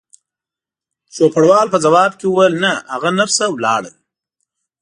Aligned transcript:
چوپړوال 1.15 1.67
په 1.73 1.77
ځواب 1.85 2.11
کې 2.19 2.25
وویل: 2.27 2.55
نه، 2.63 2.71
هغه 2.93 3.09
نرسه 3.19 3.45
ولاړل. 3.49 3.95